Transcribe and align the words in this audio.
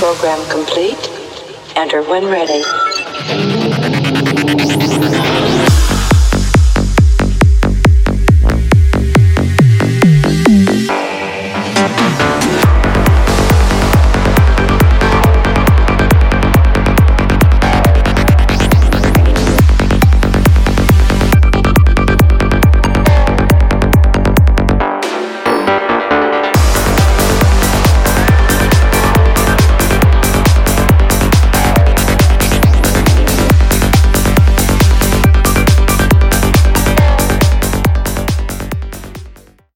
Program 0.00 0.42
complete. 0.48 0.96
Enter 1.76 2.02
when 2.02 2.24
ready. 2.24 3.59